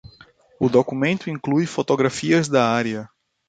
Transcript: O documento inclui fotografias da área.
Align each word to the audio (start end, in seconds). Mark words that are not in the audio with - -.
O 0.59 0.67
documento 0.67 1.29
inclui 1.29 1.67
fotografias 1.67 2.47
da 2.47 2.67
área. 2.73 3.07